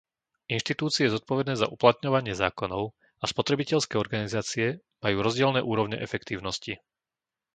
Inštitúcie 0.57 1.05
zodpovedné 1.15 1.53
za 1.57 1.67
uplatňovanie 1.75 2.33
zákonov 2.41 2.83
a 3.23 3.29
spotrebiteľské 3.31 3.95
organizácie 4.03 4.67
majú 5.03 5.17
rozdielne 5.25 5.61
úrovne 5.71 5.97
efektívnosti. 6.07 6.73